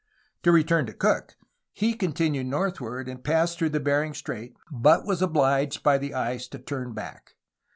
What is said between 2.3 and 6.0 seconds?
northward, and passed through Bering Strait, but was obliged by